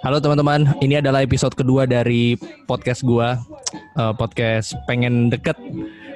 [0.00, 2.32] Halo teman-teman, ini adalah episode kedua dari
[2.64, 3.36] podcast gua,
[4.00, 5.60] uh, podcast pengen deket.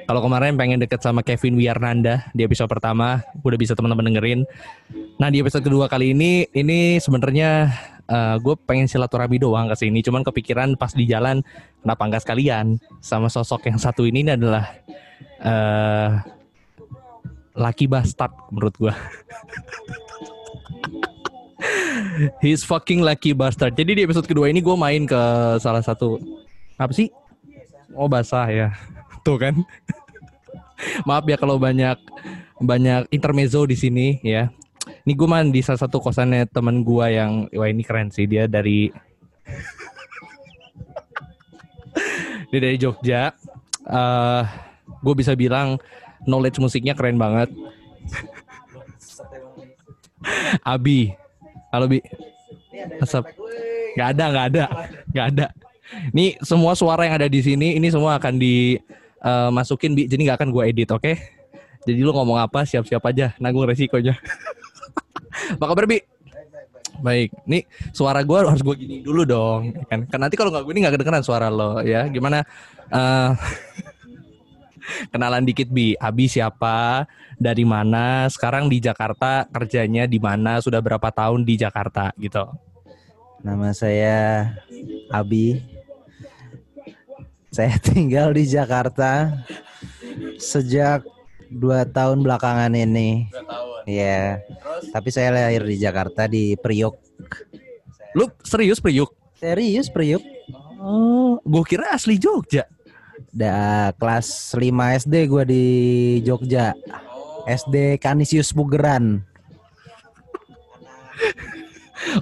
[0.09, 4.41] Kalau kemarin pengen deket sama Kevin Wiarnanda di episode pertama, udah bisa teman-teman dengerin.
[5.21, 7.77] Nah di episode kedua kali ini, ini sebenarnya
[8.09, 10.01] uh, gue pengen silaturahmi doang ke sini.
[10.01, 11.45] Cuman kepikiran pas di jalan,
[11.85, 14.65] kenapa nggak sekalian sama sosok yang satu ini, ini adalah
[15.45, 16.25] uh,
[17.53, 18.93] laki bastard menurut gue.
[22.43, 23.75] He's fucking lucky bastard.
[23.75, 25.21] Jadi di episode kedua ini gue main ke
[25.59, 26.19] salah satu
[26.75, 27.07] apa sih?
[27.95, 28.67] Oh basah ya.
[29.25, 29.55] Tuh kan.
[31.07, 31.95] Maaf ya kalau banyak
[32.59, 34.51] banyak intermezzo di sini ya.
[35.07, 38.45] Ini gue main di salah satu kosannya teman gue yang wah ini keren sih dia
[38.45, 38.91] dari
[42.51, 43.33] dia dari Jogja.
[43.85, 44.43] Uh,
[45.01, 45.79] gue bisa bilang
[46.27, 47.49] knowledge musiknya keren banget.
[50.73, 51.13] Abi,
[51.73, 51.99] Halo Bi.
[53.01, 53.31] Asap.
[53.95, 54.65] Gak ada, gak ada,
[55.09, 55.45] gak ada.
[56.11, 60.03] Ini semua suara yang ada di sini, ini semua akan dimasukin uh, Bi.
[60.09, 61.01] Jadi gak akan gue edit, oke?
[61.01, 61.15] Okay?
[61.85, 64.17] Jadi lu ngomong apa, siap-siap aja, nanggung resikonya.
[65.55, 66.01] apa kabar Bi?
[66.95, 70.07] Baik, nih suara gue harus gue gini dulu dong, kan?
[70.07, 72.07] Kan nanti kalau nggak gue ini nggak kedengeran suara lo, ya?
[72.07, 72.43] Gimana?
[72.91, 73.35] Uh,
[75.09, 75.93] kenalan dikit Bi.
[75.97, 77.05] Abi siapa?
[77.35, 78.29] Dari mana?
[78.31, 80.61] Sekarang di Jakarta kerjanya di mana?
[80.61, 82.45] Sudah berapa tahun di Jakarta gitu?
[83.45, 84.51] Nama saya
[85.13, 85.61] Abi.
[87.53, 89.31] Saya tinggal di Jakarta
[90.41, 91.05] sejak
[91.47, 93.29] dua tahun belakangan ini.
[93.31, 93.81] Dua tahun.
[93.85, 94.41] Iya.
[94.89, 96.97] Tapi saya lahir di Jakarta di Priuk.
[98.17, 99.13] Lu serius Priuk?
[99.37, 100.23] Serius Priuk.
[100.81, 102.65] Oh, gue kira asli Jogja.
[103.35, 104.63] Da, kelas 5
[105.03, 105.65] SD gue di
[106.23, 106.71] Jogja.
[107.43, 109.27] SD Kanisius Bugeran.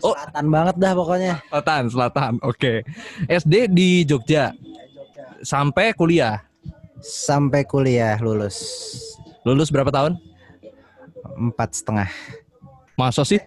[0.02, 1.34] Oh, selatan banget dah pokoknya.
[1.54, 2.34] Selatan, selatan.
[2.42, 2.82] Oke.
[2.82, 3.30] Okay.
[3.30, 4.58] SD di Jogja.
[5.46, 6.42] Sampai kuliah.
[6.98, 8.58] Sampai kuliah lulus.
[9.46, 10.18] Lulus berapa tahun?
[11.38, 12.10] Empat setengah.
[12.98, 13.44] Masa sih?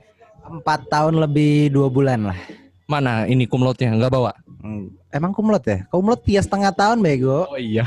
[0.47, 2.39] Empat tahun lebih dua bulan lah.
[2.87, 3.91] Mana ini kumlotnya?
[3.91, 4.33] Nggak bawa?
[4.67, 5.87] Hmm, emang kumlot ya?
[5.95, 7.47] Kumlot tiga setengah tahun bego.
[7.47, 7.87] Oh iya.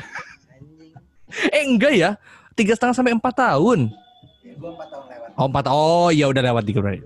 [1.51, 2.15] eh enggak ya?
[2.55, 3.91] Tiga setengah sampai empat tahun.
[4.47, 5.29] Ya, gua empat tahun lewat.
[5.35, 5.65] Oh empat.
[5.67, 7.03] Oh iya udah lewat tiga berarti.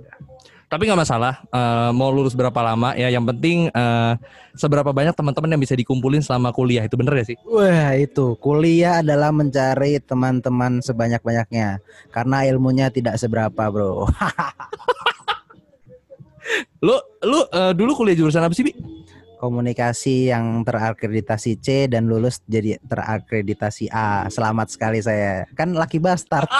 [0.69, 1.41] Tapi nggak masalah.
[1.50, 3.09] Uh, mau lulus berapa lama ya?
[3.09, 4.13] Yang penting uh,
[4.53, 7.38] seberapa banyak teman-teman yang bisa dikumpulin selama kuliah itu bener ya sih?
[7.50, 11.81] Wah itu kuliah adalah mencari teman-teman sebanyak-banyaknya
[12.13, 14.05] karena ilmunya tidak seberapa bro.
[16.85, 16.94] lu
[17.25, 18.93] lu uh, dulu kuliah jurusan apa sih bi?
[19.44, 24.31] Komunikasi yang terakreditasi C dan lulus jadi terakreditasi A.
[24.31, 25.44] Selamat sekali saya.
[25.52, 26.48] Kan laki bastard.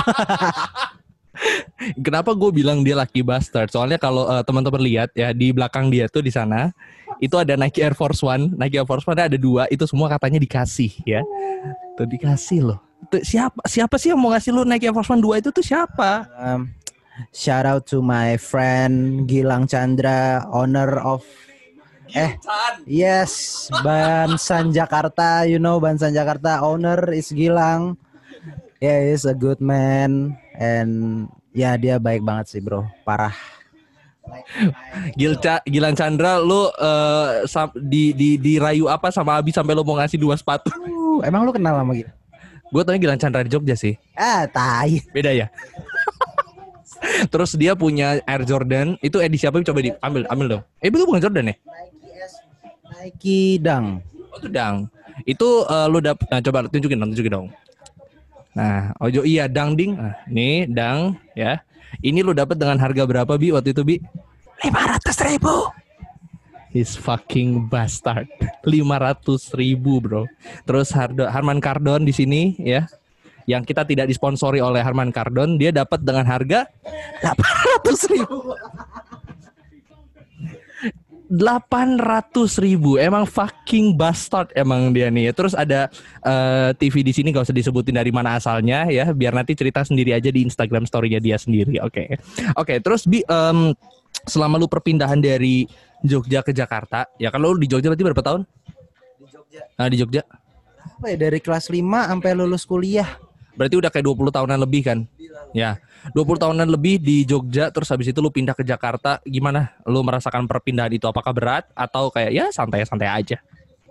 [2.06, 3.72] Kenapa gue bilang dia laki bastard?
[3.72, 6.76] Soalnya kalau uh, teman-teman lihat ya di belakang dia tuh di sana
[7.24, 8.52] itu ada Nike Air Force One.
[8.60, 9.64] Nike Air Force One ada dua.
[9.72, 11.24] Itu semua katanya dikasih ya.
[11.96, 12.80] Tuh dikasih loh.
[13.08, 15.64] Tuh, siapa siapa sih yang mau ngasih lu Nike Air Force One dua itu tuh
[15.64, 16.28] siapa?
[16.36, 16.76] Um,
[17.32, 21.24] shout out to my friend Gilang Chandra, owner of
[22.14, 22.38] Eh,
[22.86, 27.98] yes, Bansan Jakarta, you know Bansan Jakarta owner is Gilang.
[28.78, 31.26] Yeah, he's a good man and
[31.58, 32.86] ya dia baik banget sih, bro.
[33.02, 33.34] Parah.
[35.18, 37.44] Gilca, Gilang Chandra, lu uh,
[37.82, 40.70] di, di dirayu apa sama Abi sampai lu mau ngasih dua sepatu?
[40.70, 42.14] Uh, emang lu kenal sama gitu?
[42.70, 43.98] Gue tanya Gilang Chandra di Jogja sih.
[44.14, 45.02] Ah, tai.
[45.10, 45.50] Beda ya?
[47.28, 49.60] Terus dia punya Air Jordan, itu edisi apa?
[49.66, 50.64] Coba diambil, ambil dong.
[50.80, 51.56] Eh, itu bukan Jordan ya?
[53.04, 54.00] Nike Dang.
[54.32, 54.88] Oh itu Dang.
[55.28, 57.48] Itu uh, lu dap nah, coba tunjukin dong, tunjukin dong.
[58.56, 60.00] Nah, ojo iya Dang ding.
[60.00, 61.60] Nah, nih Dang ya.
[62.00, 64.00] Ini lu dapat dengan harga berapa Bi waktu itu Bi?
[64.64, 65.68] 500 ribu.
[66.72, 68.32] His fucking bastard.
[68.64, 70.24] 500 ribu bro.
[70.64, 72.88] Terus Hardo, Harman Kardon di sini ya.
[73.44, 76.64] Yang kita tidak disponsori oleh Harman Kardon, dia dapat dengan harga
[77.20, 78.56] 800 ribu.
[81.32, 83.00] 800 ribu.
[83.00, 85.32] Emang fucking bastard emang dia nih.
[85.32, 85.88] Terus ada
[86.22, 89.12] uh, eh, TV di sini gak usah disebutin dari mana asalnya ya.
[89.16, 91.94] Biar nanti cerita sendiri aja di Instagram storynya dia sendiri oke.
[91.94, 92.08] Okay.
[92.14, 93.72] oke okay, terus bi um,
[94.28, 95.66] selama lu perpindahan dari
[96.04, 98.42] Jogja ke Jakarta ya kalau lu di Jogja berarti berapa tahun?
[99.20, 99.62] Di Jogja.
[99.80, 100.22] Nah di Jogja.
[100.84, 103.08] Apa ya dari kelas 5 sampai lulus kuliah
[103.54, 105.00] berarti udah kayak 20 tahunan lebih kan?
[105.54, 105.78] Ya
[106.12, 109.72] 20 tahunan lebih di Jogja terus habis itu lu pindah ke Jakarta gimana?
[109.88, 113.40] Lu merasakan perpindahan itu apakah berat atau kayak ya santai-santai aja?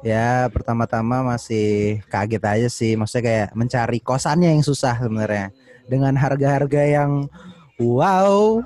[0.04, 5.56] Ya pertama-tama masih kaget aja sih maksudnya kayak mencari kosannya yang susah sebenarnya.
[5.88, 7.32] Dengan harga-harga yang
[7.80, 8.60] wow.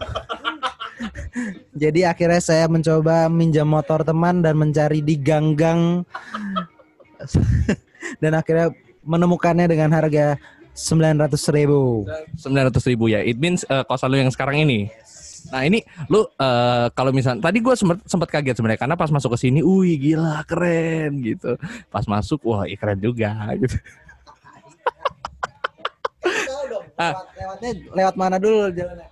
[1.82, 6.02] Jadi akhirnya saya mencoba minjam motor teman dan mencari di gang-gang.
[8.22, 8.72] Dan akhirnya
[9.06, 10.40] menemukannya dengan harga
[10.76, 12.04] 900 ribu.
[12.36, 13.24] 900 ribu ya.
[13.24, 14.92] It means uh, kosan lu yang sekarang ini.
[15.48, 15.80] Nah ini
[16.12, 19.64] lu uh, kalau misalnya tadi gue sempat sempat kaget sebenarnya karena pas masuk ke sini,
[19.64, 21.56] wih gila keren gitu.
[21.88, 23.76] Pas masuk, wah iya keren juga gitu.
[26.96, 27.12] Ah.
[27.36, 29.04] Lewatnya lewat mana dulu jalannya?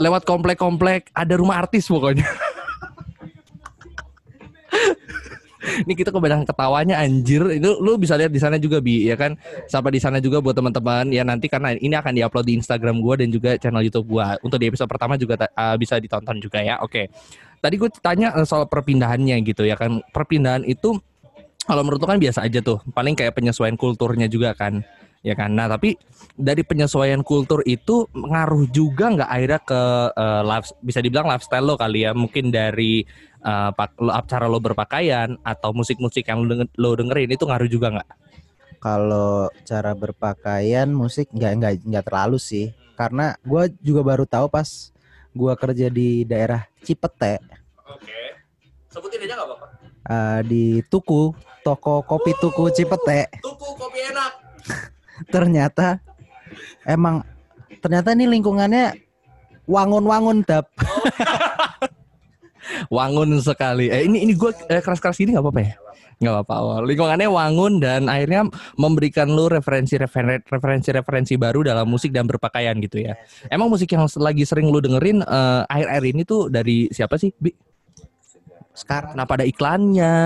[0.00, 2.24] Lewat komplek-komplek, ada rumah artis pokoknya.
[5.62, 7.42] Ini kita kebanyakan ketawanya anjir.
[7.54, 9.38] Itu lu bisa lihat di sana juga bi, ya kan?
[9.70, 13.14] Sampai di sana juga buat teman-teman ya nanti karena ini akan diupload di Instagram gua
[13.18, 14.36] dan juga channel YouTube gua.
[14.42, 16.78] Untuk di episode pertama juga uh, bisa ditonton juga ya.
[16.82, 17.08] Oke.
[17.62, 20.02] Tadi gue tanya eh, soal perpindahannya gitu ya kan.
[20.10, 20.98] Perpindahan itu
[21.62, 22.82] kalau menurut kan biasa aja tuh.
[22.90, 24.82] Paling kayak penyesuaian kulturnya juga kan
[25.22, 25.54] ya kan.
[25.54, 25.94] Nah tapi
[26.34, 29.82] dari penyesuaian kultur itu ngaruh juga nggak akhirnya ke
[30.18, 32.10] uh, life, bisa dibilang lifestyle lo kali ya.
[32.12, 33.06] Mungkin dari
[33.46, 33.70] uh,
[34.26, 38.10] cara lo berpakaian atau musik-musik yang lo, lo dengerin itu ngaruh juga nggak?
[38.82, 44.90] Kalau cara berpakaian musik nggak nggak nggak terlalu sih, karena gue juga baru tahu pas
[45.30, 47.38] gue kerja di daerah Cipete.
[47.86, 48.42] Oke.
[48.90, 49.66] Sebutin aja nggak apa-apa.
[50.02, 51.30] Uh, di Tuku,
[51.62, 53.30] toko kopi Tuku Cipete.
[53.38, 54.41] Tuku kopi enak.
[55.28, 56.00] Ternyata
[56.86, 57.22] emang
[57.82, 58.94] ternyata ini lingkungannya
[59.66, 60.70] wangun-wangun tap.
[62.94, 63.90] wangun sekali.
[63.90, 65.74] Eh ini ini gue eh, keras-keras ini nggak apa-apa ya?
[66.22, 66.54] Nggak apa-apa.
[66.62, 68.46] Oh, lingkungannya wangun dan akhirnya
[68.78, 73.18] memberikan lu referensi referensi referensi baru dalam musik dan berpakaian gitu ya.
[73.50, 77.50] Emang musik yang lagi sering lu dengerin uh, akhir-akhir ini tuh dari siapa sih, Bi?
[78.72, 79.12] Sekarang.
[79.12, 80.16] Kenapa ada iklannya?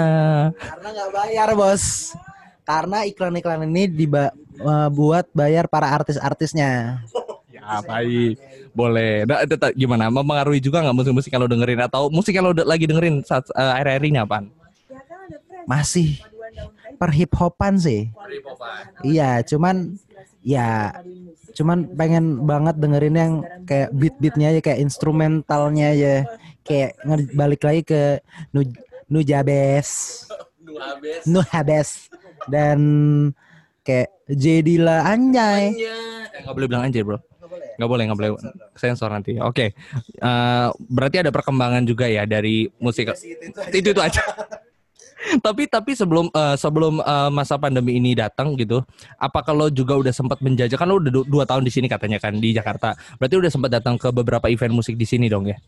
[0.55, 2.15] Karena nggak bayar bos.
[2.67, 4.31] Karena iklan-iklan ini diba
[4.61, 7.03] uh, buat bayar para artis-artisnya.
[7.51, 8.37] Ya baik,
[8.77, 9.27] boleh.
[9.27, 10.13] Nah, itu gimana?
[10.13, 14.19] Mempengaruhi juga nggak musik-musik kalau dengerin atau musik lo lagi dengerin saat uh, akhir-akhir ini
[14.23, 14.53] apaan?
[15.67, 16.23] Masih
[16.97, 18.09] per hip hopan sih.
[19.03, 19.99] Iya, cuman
[20.47, 20.95] ya
[21.57, 23.33] cuman pengen banget dengerin yang
[23.67, 26.15] kayak beat-beatnya aja kayak instrumentalnya aja
[26.63, 27.01] kayak
[27.33, 28.03] balik lagi ke
[28.53, 28.63] nu
[29.07, 30.23] Nujabes
[31.31, 32.11] Nuhabes
[32.51, 32.79] dan
[33.87, 35.71] kayak jadilah anjay.
[35.79, 37.19] Eh, nggak boleh bilang anjay bro.
[37.77, 38.31] Nggak boleh, nggak boleh.
[38.75, 39.37] Sensor nanti.
[39.39, 39.47] Oke.
[39.53, 39.69] Okay.
[40.19, 43.13] Uh, eh, berarti ada perkembangan juga ya dari musik.
[43.71, 44.21] Itu itu aja.
[45.47, 48.81] tapi tapi sebelum uh, sebelum uh, masa pandemi ini datang gitu,
[49.21, 52.37] apa kalau juga udah sempat menjajah kan lo udah dua tahun di sini katanya kan
[52.37, 52.97] di Jakarta.
[53.21, 55.59] Berarti udah sempat datang ke beberapa event musik di sini dong ya.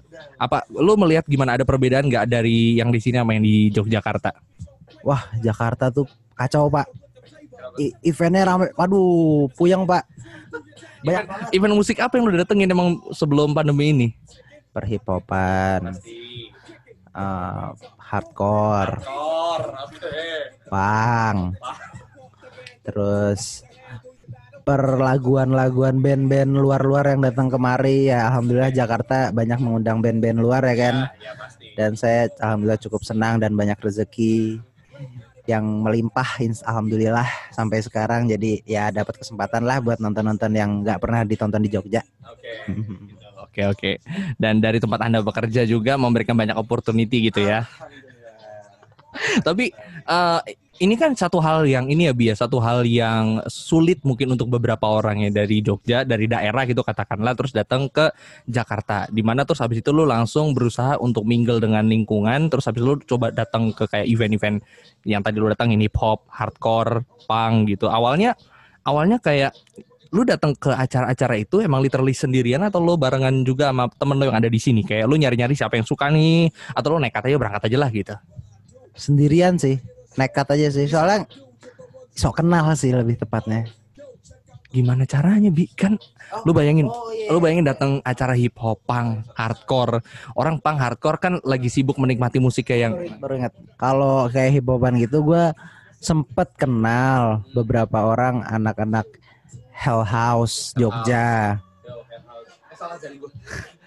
[0.41, 4.33] Apa lo melihat gimana ada perbedaan nggak dari yang di sini sama yang di Yogyakarta?
[5.05, 7.08] Wah, Jakarta tuh kacau, Pak
[7.79, 8.71] I eventnya rame.
[8.75, 10.05] Waduh, puyeng pak.
[11.05, 14.09] Banyak event, event musik apa yang lu datengin emang sebelum pandemi ini?
[14.75, 15.95] Perhipopan,
[17.15, 20.37] uh, hardcore, hardcore okay.
[20.71, 21.39] pang,
[22.87, 23.67] terus
[24.69, 30.97] perlaguan-laguan band-band luar-luar yang datang kemari ya alhamdulillah Jakarta banyak mengundang band-band luar ya kan
[31.17, 34.61] ya, ya, dan saya alhamdulillah cukup senang dan banyak rezeki
[35.49, 37.25] yang melimpah alhamdulillah
[37.57, 42.05] sampai sekarang jadi ya dapat kesempatan lah buat nonton-nonton yang nggak pernah ditonton di Jogja.
[42.29, 42.53] Oke.
[43.49, 43.91] Oke oke.
[44.37, 47.65] Dan dari tempat Anda bekerja juga memberikan banyak opportunity gitu ya.
[49.41, 49.73] Tapi
[50.05, 50.45] uh,
[50.79, 54.87] ini kan satu hal yang ini ya biasa satu hal yang sulit mungkin untuk beberapa
[54.87, 58.15] orang ya dari Jogja dari daerah gitu katakanlah terus datang ke
[58.47, 59.11] Jakarta.
[59.11, 62.89] Di mana terus habis itu lu langsung berusaha untuk mingle dengan lingkungan terus habis itu
[62.95, 64.63] lu coba datang ke kayak event-event
[65.03, 67.91] yang tadi lu datang ini hip hop hardcore punk gitu.
[67.91, 68.39] Awalnya
[68.87, 69.59] awalnya kayak
[70.15, 74.31] lu datang ke acara-acara itu emang literally sendirian atau lu barengan juga sama temen lu
[74.31, 74.87] yang ada di sini?
[74.87, 78.15] Kayak lu nyari-nyari siapa yang suka nih atau lu nekat aja berangkat aja lah gitu.
[78.95, 81.29] Sendirian sih nekat aja sih soalnya
[82.19, 83.69] sok kenal sih lebih tepatnya.
[84.69, 85.65] Gimana caranya bi?
[85.73, 85.97] Kan
[86.35, 87.33] oh, lu bayangin oh, iya.
[87.33, 90.05] lu bayangin datang acara hip hop punk hardcore.
[90.37, 93.55] Orang punk hardcore kan lagi sibuk menikmati musik kayak yang baru ingat.
[93.81, 95.55] Kalau kayak hip hopan gitu gue
[95.99, 99.09] sempet kenal beberapa orang anak-anak
[99.73, 101.63] Hell House Jogja.
[101.87, 102.03] Hell
[102.77, 103.05] House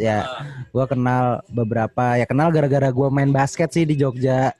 [0.00, 0.26] ya.
[0.72, 4.52] Gue kenal beberapa ya kenal gara-gara gue main basket sih di Jogja.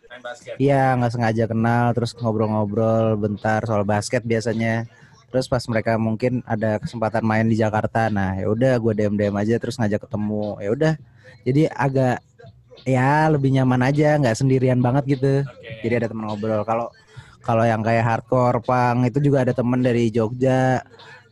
[0.60, 4.84] Iya nggak sengaja kenal terus ngobrol-ngobrol bentar soal basket biasanya.
[5.28, 9.36] Terus pas mereka mungkin ada kesempatan main di Jakarta, nah ya udah gue dm dm
[9.36, 10.56] aja terus ngajak ketemu.
[10.56, 10.92] Ya udah,
[11.44, 12.24] jadi agak
[12.88, 15.44] ya lebih nyaman aja, nggak sendirian banget gitu.
[15.44, 15.84] Okay.
[15.84, 16.64] Jadi ada teman ngobrol.
[16.64, 16.88] Kalau
[17.44, 20.80] kalau yang kayak hardcore pang itu juga ada teman dari Jogja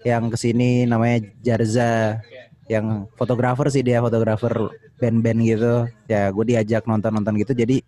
[0.04, 2.20] yang ke sini namanya Jarza.
[2.66, 4.52] Yang fotografer sih dia fotografer
[4.99, 5.75] band-band gitu.
[6.11, 7.52] Ya gue diajak nonton-nonton gitu.
[7.54, 7.82] Jadi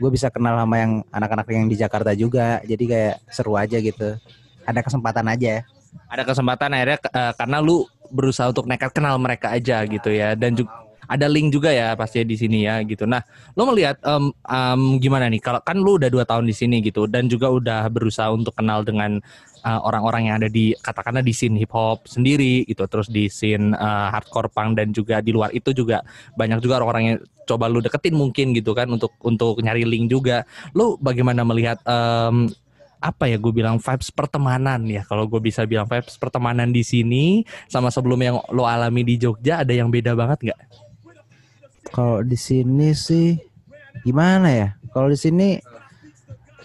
[0.00, 2.60] gue bisa kenal sama yang anak-anak yang di Jakarta juga.
[2.64, 4.16] Jadi kayak seru aja gitu.
[4.62, 5.66] Ada kesempatan aja
[6.08, 10.36] ada kesempatan akhirnya uh, karena lu berusaha untuk nekat kenal mereka aja gitu ya.
[10.36, 13.04] Dan juga ada link juga ya pasti di sini ya gitu.
[13.04, 13.20] Nah,
[13.52, 15.40] lo melihat um, um, gimana nih?
[15.40, 18.84] Kalau kan lu udah dua tahun di sini gitu dan juga udah berusaha untuk kenal
[18.84, 19.20] dengan
[19.64, 23.74] uh, orang-orang yang ada di katakanlah di scene hip hop sendiri gitu, terus di scene
[23.74, 26.02] uh, hardcore punk dan juga di luar itu juga
[26.36, 30.46] banyak juga orang-orang yang coba lu deketin mungkin gitu kan untuk untuk nyari link juga.
[30.74, 32.50] Lu bagaimana melihat um,
[33.02, 37.42] apa ya gue bilang vibes pertemanan ya kalau gue bisa bilang vibes pertemanan di sini
[37.66, 40.60] sama sebelum yang lo alami di Jogja ada yang beda banget nggak?
[41.90, 43.34] Kalau di sini sih
[44.06, 44.68] gimana ya?
[44.94, 45.58] Kalau di sini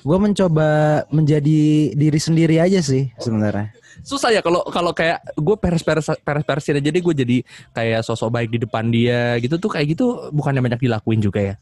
[0.01, 0.70] gue mencoba
[1.10, 3.74] menjadi diri sendiri aja sih sebenarnya.
[4.06, 7.38] Susah ya kalau kalau kayak gue peres peres peres peresin aja jadi gue jadi
[7.74, 11.56] kayak sosok baik di depan dia gitu tuh kayak gitu bukannya banyak dilakuin juga ya?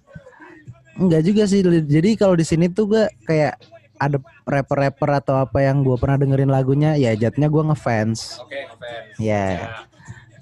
[0.96, 1.60] Enggak juga sih.
[1.66, 3.60] Jadi kalau di sini tuh gue kayak
[3.96, 8.44] ada rapper-rapper atau apa yang gue pernah dengerin lagunya ya jatuhnya gue ngefans.
[8.44, 9.16] Oke, okay, ngefans.
[9.20, 9.32] Ya.
[9.32, 9.52] Yeah.
[9.56, 9.94] Yeah.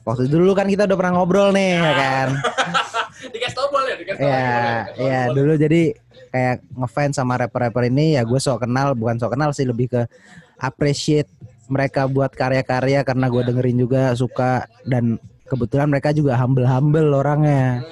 [0.04, 2.28] Waktu dulu kan kita udah pernah ngobrol nih ya kan.
[3.34, 4.28] dikasih tau boleh, dikasih tau.
[4.28, 5.96] Ya, ya dulu jadi
[6.34, 10.02] kayak ngefans sama rapper-rapper ini ya gue sok kenal bukan sok kenal sih lebih ke
[10.58, 11.30] appreciate
[11.70, 17.86] mereka buat karya-karya karena gue dengerin juga suka dan kebetulan mereka juga humble-humble orangnya.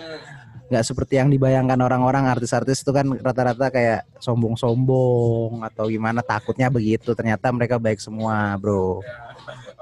[0.71, 7.12] Nggak seperti yang dibayangkan orang-orang artis-artis itu kan rata-rata kayak sombong-sombong atau gimana takutnya begitu
[7.12, 9.03] ternyata mereka baik semua bro.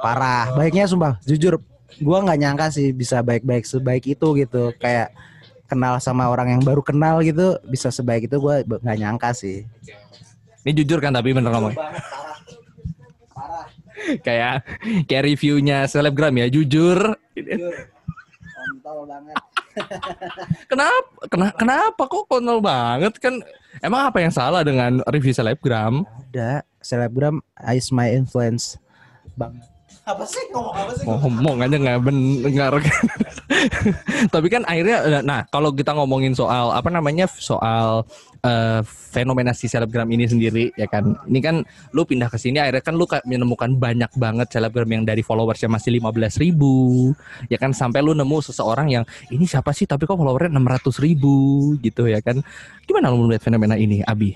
[0.01, 0.49] Parah.
[0.57, 1.61] Baiknya sumpah jujur
[2.01, 4.73] gua nggak nyangka sih bisa baik-baik sebaik itu gitu.
[4.81, 5.13] Kayak
[5.69, 9.63] kenal sama orang yang baru kenal gitu bisa sebaik itu gua nggak nyangka sih
[10.65, 11.77] ini jujur kan tapi bener ngomong
[14.25, 14.65] kayak
[15.05, 17.73] kayak reviewnya selebgram ya jujur, jujur.
[19.05, 19.38] banget
[20.71, 21.09] kenapa?
[21.29, 21.55] Kenapa?
[21.55, 23.39] Kenapa kok konyol banget kan?
[23.79, 26.03] Emang apa yang salah dengan review selebgram?
[26.33, 27.39] Ada selebgram
[27.71, 28.75] is my influence
[29.39, 29.55] bang.
[30.09, 31.05] Apa sih ngomong apa sih?
[31.05, 32.71] Ngomong aja nggak benar.
[34.33, 38.09] Tapi kan akhirnya, nah kalau kita ngomongin soal apa namanya soal
[38.41, 41.13] uh, fenomena si selebgram ini sendiri ya kan.
[41.29, 41.55] Ini kan
[41.93, 46.01] lu pindah ke sini akhirnya kan lu menemukan banyak banget selebgram yang dari followersnya masih
[46.01, 47.13] 15 ribu
[47.45, 51.35] ya kan sampai lu nemu seseorang yang ini siapa sih tapi kok followernya 600 ribu
[51.85, 52.41] gitu ya kan.
[52.89, 54.33] Gimana lu melihat fenomena ini Abi?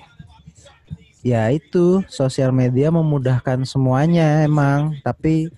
[1.23, 5.49] Ya itu sosial media memudahkan semuanya emang tapi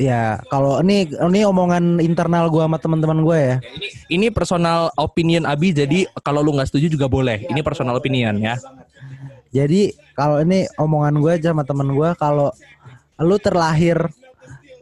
[0.00, 3.56] Ya, kalau ini ini omongan internal gue sama teman-teman gue ya.
[3.62, 7.46] Ini ini personal opinion Abi, jadi kalau lu nggak setuju juga boleh.
[7.46, 8.58] Ini personal opinion ya.
[9.54, 12.50] Jadi kalau ini omongan gue sama teman gue, kalau
[13.22, 14.10] lu terlahir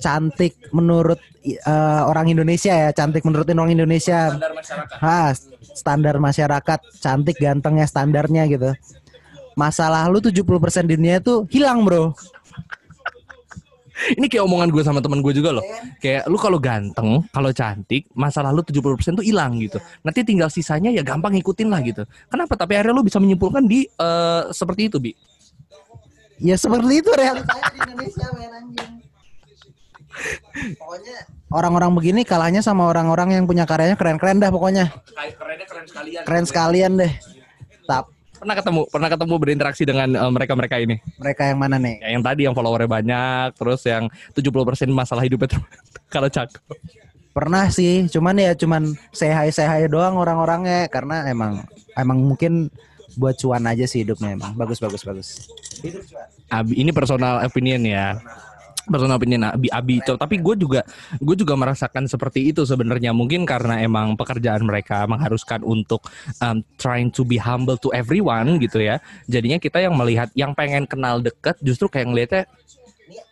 [0.00, 1.20] cantik menurut
[1.68, 4.32] uh, orang Indonesia ya, cantik menurut orang Indonesia.
[4.32, 4.97] Standar masyarakat.
[5.04, 5.20] Ha,
[5.76, 8.73] standar masyarakat, cantik gantengnya standarnya gitu.
[9.59, 10.42] Masalah lu 70%
[10.87, 12.14] dunia itu hilang, Bro
[14.16, 15.64] ini kayak omongan gue sama teman gue juga loh.
[16.00, 19.76] Kayak lu kalau ganteng, kalau cantik, masa lalu 70% tuh hilang gitu.
[20.00, 22.02] Nanti tinggal sisanya ya gampang ngikutin lah gitu.
[22.33, 22.57] Kenapa?
[22.57, 25.12] Tapi akhirnya lu bisa menyimpulkan di uh, seperti itu, Bi.
[26.40, 28.92] Ya seperti itu realitanya di Indonesia men anjing.
[30.80, 31.16] Pokoknya
[31.52, 34.88] orang-orang begini kalahnya sama orang-orang yang punya karyanya keren-keren dah pokoknya.
[35.37, 36.23] Kerennya keren sekalian.
[36.25, 37.12] Keren sekalian deh.
[37.85, 40.97] Tapi pernah ketemu pernah ketemu berinteraksi dengan uh, mereka-mereka ini?
[41.20, 42.00] Mereka yang mana nih?
[42.00, 45.61] Ya, yang tadi yang followernya banyak terus yang 70% masalah hidupnya
[46.14, 46.59] kalau cakep
[47.30, 51.62] pernah sih cuman ya cuman sehat sehat doang orang-orangnya karena emang
[51.94, 52.66] emang mungkin
[53.14, 54.54] buat cuan aja sih hidupnya emang.
[54.54, 55.28] Bagus bagus bagus.
[56.50, 58.18] Ini personal opinion ya
[58.90, 60.82] personal opinion Abi Abi tapi gue juga
[61.23, 63.14] gue juga merasakan seperti itu sebenarnya.
[63.14, 66.04] Mungkin karena emang pekerjaan mereka mengharuskan untuk
[66.42, 68.99] um, trying to be humble to everyone gitu ya.
[69.30, 72.44] Jadinya kita yang melihat yang pengen kenal deket justru kayak ngelihatnya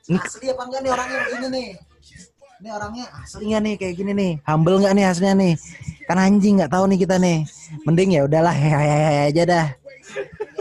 [0.08, 1.68] ini asli apa enggak nih orangnya ini nih?
[2.58, 4.32] Ini orangnya aslinya nih kayak gini nih.
[4.42, 5.52] Humble nggak nih aslinya nih?
[6.10, 7.38] Kan anjing nggak tahu nih kita nih.
[7.86, 9.66] Mending ya udahlah hehehe aja dah.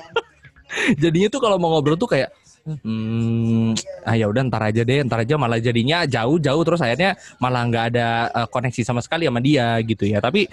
[1.01, 2.29] Jadinya tuh kalau mau ngobrol tuh kayak
[2.67, 3.71] Hmm,
[4.03, 7.85] ah ya udah ntar aja deh, ntar aja malah jadinya jauh-jauh terus akhirnya malah nggak
[7.95, 10.19] ada uh, koneksi sama sekali sama dia gitu ya.
[10.19, 10.51] Tapi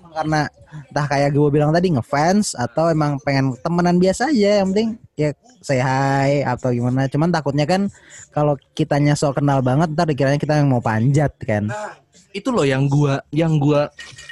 [0.00, 0.40] emang karena
[0.70, 5.36] entah kayak gue bilang tadi ngefans atau emang pengen temenan biasa aja yang penting ya
[5.60, 7.04] say hi atau gimana.
[7.12, 7.92] Cuman takutnya kan
[8.32, 11.68] kalau kitanya so kenal banget ntar dikiranya kita yang mau panjat kan.
[11.68, 11.92] Nah,
[12.32, 13.90] itu loh yang gua yang gua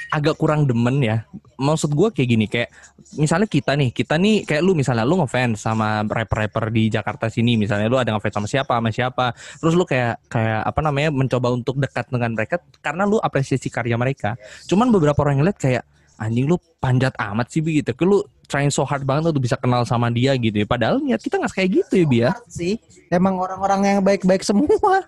[0.09, 1.25] agak kurang demen ya.
[1.59, 2.71] Maksud gua kayak gini, kayak
[3.19, 7.59] misalnya kita nih, kita nih kayak lu misalnya lu ngefans sama rapper-rapper di Jakarta sini,
[7.59, 9.25] misalnya lu ada ngefans sama siapa sama siapa,
[9.59, 13.99] terus lu kayak kayak apa namanya mencoba untuk dekat dengan mereka karena lu apresiasi karya
[13.99, 14.39] mereka.
[14.65, 15.83] Cuman beberapa orang yang lihat kayak
[16.19, 17.91] anjing lu panjat amat sih begitu.
[18.03, 20.67] Lu trying so hard banget untuk bisa kenal sama dia gitu ya.
[20.67, 22.31] Padahal niat kita nggak kayak gitu ya, Bi ya.
[22.49, 22.73] sih
[23.13, 25.05] emang orang-orang yang baik-baik semua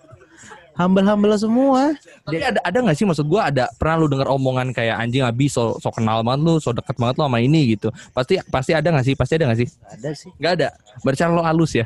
[0.76, 5.00] humble-humble semua Tapi ada ada nggak sih maksud gua ada pernah lu dengar omongan kayak
[5.00, 7.92] anjing abi so, so kenal banget lu, so deket banget lu sama ini gitu.
[8.16, 9.16] Pasti pasti ada nggak sih?
[9.16, 9.70] Pasti ada nggak sih?
[9.70, 10.70] ada sih Nggak ada.
[11.04, 11.86] Berarti lo halus ya.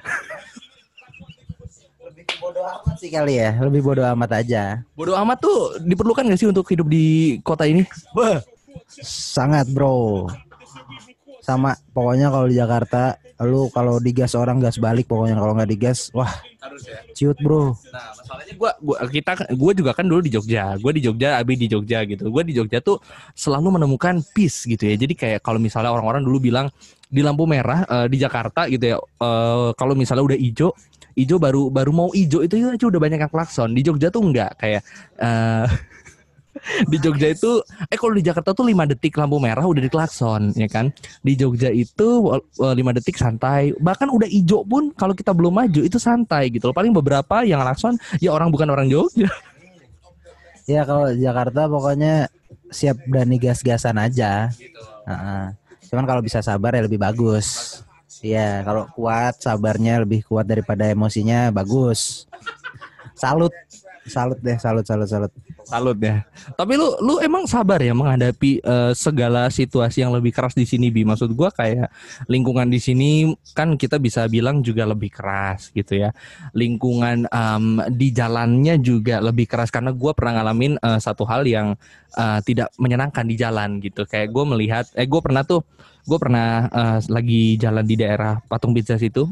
[2.05, 6.39] lebih bodoh amat sih kali ya lebih bodoh amat aja Bodoh amat tuh diperlukan nggak
[6.39, 7.85] sih untuk hidup di kota ini?
[9.01, 10.29] sangat bro
[11.45, 16.09] sama pokoknya kalau di Jakarta lu kalau digas orang gas balik pokoknya kalau nggak digas
[16.15, 16.97] wah Harus ya.
[17.13, 20.75] ciut bro Nah, masalahnya gua gua kita gua juga kan dulu di Jogja.
[20.81, 22.27] Gua di Jogja, Abi di Jogja gitu.
[22.33, 22.97] Gua di Jogja tuh
[23.37, 24.95] selalu menemukan peace gitu ya.
[24.97, 26.67] Jadi kayak kalau misalnya orang-orang dulu bilang
[27.05, 28.97] di lampu merah eh, di Jakarta gitu ya.
[28.97, 30.73] eh, kalau misalnya udah hijau,
[31.13, 33.71] hijau baru baru mau hijau itu aja udah banyak yang klakson.
[33.71, 34.81] Di Jogja tuh enggak kayak
[35.21, 35.65] eh,
[36.91, 40.65] di Jogja itu eh kalau di Jakarta tuh 5 detik lampu merah udah diklakson ya
[40.65, 40.89] kan?
[41.21, 43.73] Di Jogja itu eh, 5 detik santai.
[43.77, 46.75] Bahkan udah hijau pun kalau kita belum maju itu santai gitu loh.
[46.75, 49.29] Paling beberapa yang klakson ya orang bukan orang Jogja.
[50.65, 52.25] Ya kalau Jakarta pokoknya
[52.73, 54.49] siap berani gas-gasan aja.
[55.05, 55.45] Heeh.
[55.85, 57.79] cuman kalau bisa sabar ya lebih bagus.
[58.25, 62.25] Iya, kalau kuat sabarnya lebih kuat daripada emosinya bagus.
[63.13, 63.53] Salut,
[64.09, 65.31] salut deh, salut, salut, salut.
[65.65, 66.21] Salut ya.
[66.53, 70.93] Tapi lu lu emang sabar ya menghadapi eh, segala situasi yang lebih keras di sini
[70.93, 71.01] bi?
[71.01, 71.89] Maksud gua kayak
[72.29, 76.13] lingkungan di sini kan kita bisa bilang juga lebih keras gitu ya.
[76.53, 81.73] Lingkungan em, di jalannya juga lebih keras karena gua pernah ngalamin eh, satu hal yang
[82.15, 84.05] eh, tidak menyenangkan di jalan gitu.
[84.05, 85.65] Kayak gue melihat eh gue pernah tuh
[86.05, 89.25] gue pernah eh, lagi jalan di daerah patung pizza situ.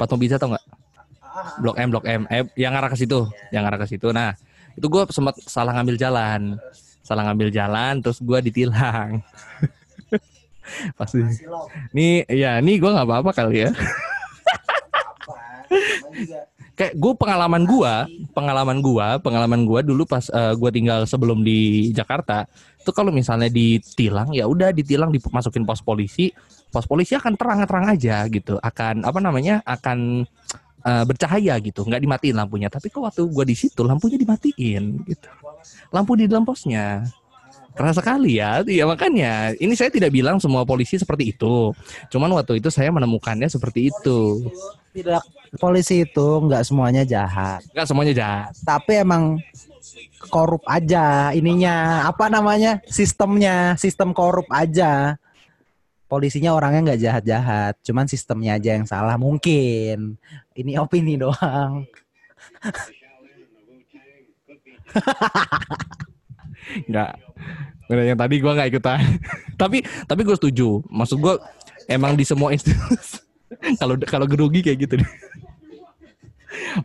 [0.00, 0.64] Patung pizza tau nggak?
[1.62, 2.22] Blok M blok M.
[2.32, 4.10] Eh yang arah ke situ yang arah ke situ.
[4.10, 4.34] Nah
[4.78, 6.56] itu gue sempat salah ngambil jalan.
[7.02, 9.20] Salah ngambil jalan terus gue ditilang.
[10.98, 11.24] Pasti
[11.96, 13.70] nih ya nih gue nggak apa-apa kali ya.
[16.78, 17.94] Kayak gue pengalaman gue
[18.30, 22.46] pengalaman gue pengalaman gue dulu pas gue tinggal sebelum di Jakarta
[22.78, 26.32] itu kalau misalnya ditilang ya udah ditilang dimasukin pos polisi
[26.72, 30.24] pos polisi akan terang-terang aja gitu akan apa namanya akan
[30.88, 32.72] eh, bercahaya gitu nggak dimatiin lampunya.
[32.72, 35.28] Tapi kok waktu gue di situ lampunya dimatiin gitu.
[35.92, 37.04] Lampu di dalam posnya.
[37.76, 38.64] Keras sekali ya.
[38.66, 39.54] Iya makanya.
[39.54, 41.70] Ini saya tidak bilang semua polisi seperti itu.
[42.10, 44.50] Cuman waktu itu saya menemukannya seperti itu.
[44.90, 45.22] Tidak,
[45.62, 48.50] polisi itu nggak semuanya jahat, nggak semuanya jahat.
[48.66, 49.38] Tapi emang
[50.26, 52.08] korup aja ininya.
[52.10, 52.82] Apa namanya?
[52.90, 53.78] Sistemnya.
[53.78, 55.14] Sistem korup aja
[56.08, 60.16] polisinya orangnya nggak jahat-jahat cuman sistemnya aja yang salah mungkin.
[60.56, 61.84] Ini opini doang.
[66.88, 67.12] Nggak.
[67.88, 69.00] Udah, yang tadi gua nggak ikutan.
[69.60, 70.84] Tapi tapi gue setuju.
[70.86, 71.40] Maksud gua
[71.90, 73.18] emang di semua institusi
[73.80, 75.10] kalau kalau gerugi kayak gitu deh.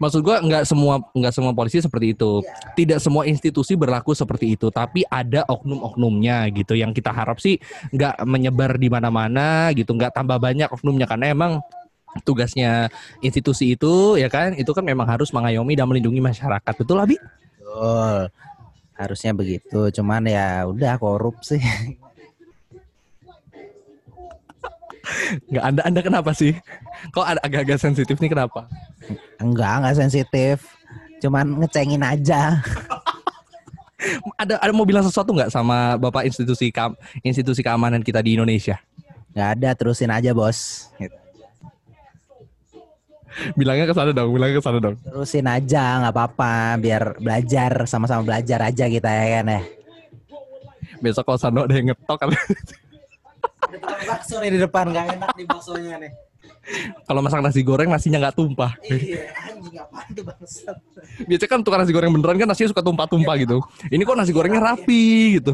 [0.01, 2.43] Maksud gua nggak semua nggak semua polisi seperti itu.
[2.77, 6.73] Tidak semua institusi berlaku seperti itu tapi ada oknum-oknumnya gitu.
[6.77, 7.57] Yang kita harap sih
[7.91, 11.05] nggak menyebar di mana-mana gitu nggak tambah banyak oknumnya.
[11.09, 11.51] Karena emang
[12.21, 12.93] tugasnya
[13.25, 16.73] institusi itu ya kan itu kan memang harus mengayomi dan melindungi masyarakat.
[16.77, 17.17] Betul Abi?
[17.57, 18.29] Betul.
[18.93, 21.57] Harusnya begitu cuman ya udah korup sih
[25.51, 26.55] nggak anda anda kenapa sih?
[27.11, 28.67] Kok agak-agak sensitif nih kenapa?
[29.39, 30.63] Enggak enggak sensitif.
[31.19, 32.59] Cuman ngecengin aja.
[34.35, 36.91] Ada ada mau bilang sesuatu nggak sama bapak institusi kam,
[37.23, 38.75] institusi keamanan kita di Indonesia?
[39.31, 40.91] Nggak ada terusin aja bos.
[40.99, 41.15] Gitu.
[43.57, 44.95] bilangnya ke sana dong bilangnya ke sana dong.
[44.99, 46.77] Terusin aja nggak apa-apa.
[46.77, 49.61] Biar belajar sama-sama belajar aja kita ya kan ya.
[50.99, 52.29] Besok kalau sana ada yang ngetok kan
[53.73, 56.11] ada tukang bakso nih di depan nggak enak nih baksonya nih.
[57.03, 58.71] Kalau masak nasi goreng nasinya nggak tumpah.
[58.87, 60.77] Iya anjing apaan tuh bangsat?
[61.27, 63.57] Biasanya kan tukang nasi goreng beneran kan nasinya suka tumpah-tumpah gitu.
[63.89, 65.51] Ini kok nasi gorengnya rapi gitu.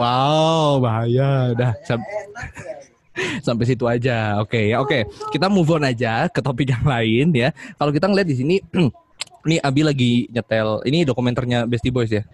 [0.00, 1.54] Wow bahaya.
[1.54, 3.42] Dah sam- ya.
[3.42, 4.40] sampai situ aja.
[4.42, 5.06] Oke ya oke.
[5.30, 7.50] Kita move on aja ke topik yang lain ya.
[7.76, 8.56] Kalau kita ngeliat di sini
[9.46, 10.82] ini Abi lagi nyetel.
[10.86, 12.24] Ini dokumenternya Bestie Boys ya.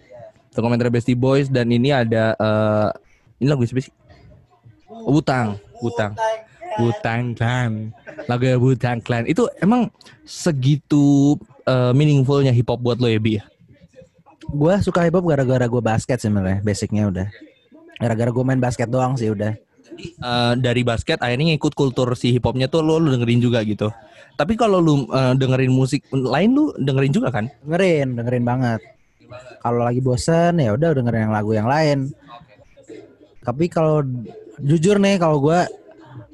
[0.55, 2.89] Dokumenter Bestie Boys dan ini ada eh,
[3.43, 4.04] ini lagu siapa sih
[5.05, 6.13] Wutang Wutang
[6.79, 7.95] Wutang Clan.
[8.27, 9.25] Lagu Wutang Clan.
[9.29, 9.91] Itu emang
[10.27, 11.37] segitu
[11.67, 13.45] eh, meaningfulnya hip hop buat lo ya Bi ya?
[14.51, 17.29] Gue suka hip hop gara-gara gue basket sebenarnya basicnya udah.
[18.03, 19.55] Gara-gara gue main basket doang sih udah.
[19.95, 23.91] Eh, dari basket akhirnya ngikut kultur si hip hopnya tuh lu, lu dengerin juga gitu.
[24.35, 27.47] Tapi kalau lu eh, dengerin musik lain lu dengerin juga kan?
[27.63, 28.81] dengerin dengerin banget.
[29.63, 32.13] Kalau lagi bosen ya udah dengerin yang lagu yang lain.
[33.45, 34.01] Tapi kalau
[34.61, 35.61] jujur nih kalau gue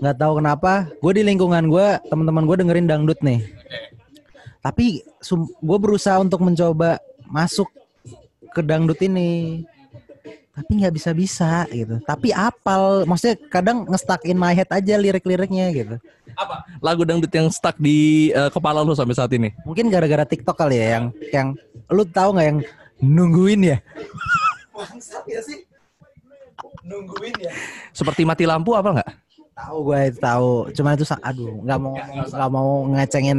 [0.01, 3.45] nggak tahu kenapa gue di lingkungan gue teman-teman gue dengerin dangdut nih.
[4.61, 5.01] Tapi
[5.61, 7.69] gue berusaha untuk mencoba masuk
[8.53, 9.65] ke dangdut ini.
[10.51, 11.97] Tapi nggak bisa bisa gitu.
[12.05, 15.97] Tapi apal maksudnya kadang ngestak in my head aja lirik-liriknya gitu.
[16.37, 16.69] Apa?
[16.85, 19.53] Lagu dangdut yang stuck di eh, kepala lu sampai saat ini?
[19.65, 21.49] mungkin gara-gara TikTok kali ya yang yang
[21.89, 22.59] lu tahu nggak yang
[23.01, 23.79] nungguin ya
[27.93, 29.11] Seperti mati lampu apa enggak?
[29.61, 30.53] tahu gue itu tahu.
[30.73, 31.95] Cuman itu aduh nggak mau
[32.33, 33.38] nggak mau ngecengin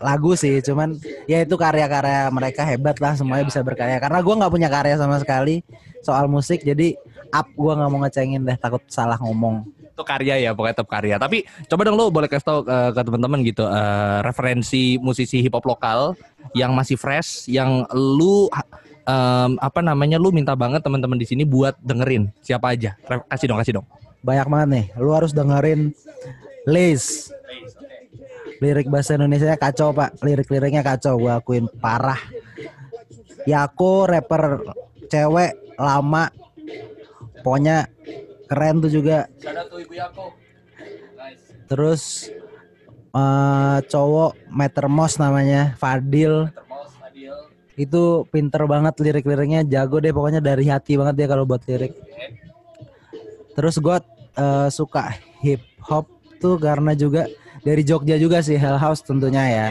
[0.00, 0.58] lagu sih.
[0.64, 0.98] Cuman
[1.30, 4.02] ya itu karya-karya mereka hebat lah semuanya bisa berkarya.
[4.02, 5.62] Karena gue nggak punya karya sama sekali
[6.00, 6.96] soal musik jadi
[7.30, 9.62] up gue nggak mau ngecengin deh takut salah ngomong.
[9.90, 11.16] Itu karya ya, pokoknya tetap karya.
[11.20, 15.52] Tapi coba dong lu boleh kasih tau eh, ke teman-teman gitu eh, referensi musisi hip
[15.52, 16.16] hop lokal
[16.56, 18.48] yang masih fresh, yang lu
[19.04, 22.32] em, apa namanya lu minta banget teman-teman di sini buat dengerin.
[22.44, 22.96] Siapa aja?
[23.28, 23.86] Kasih dong, kasih dong.
[24.20, 24.86] banyak banget nih.
[25.00, 25.96] Lu harus dengerin
[26.68, 27.32] Lace
[28.60, 30.20] lirik bahasa Indonesia kacau pak.
[30.20, 31.64] Lirik-liriknya kacau gue akuin.
[31.80, 32.20] Parah.
[33.48, 34.76] Yako rapper
[35.08, 36.28] cewek lama.
[37.40, 37.88] Pokoknya
[38.46, 39.26] keren tuh juga.
[41.66, 42.28] Terus
[43.10, 45.74] eh cowok Metermos namanya.
[45.80, 46.52] Fadil
[47.78, 51.94] itu pinter banget lirik-liriknya jago deh pokoknya dari hati banget dia kalau buat lirik.
[53.54, 53.96] Terus gue
[54.72, 56.08] suka hip hop
[56.40, 57.28] tuh karena juga
[57.60, 59.68] dari Jogja juga sih Hell House tentunya ya.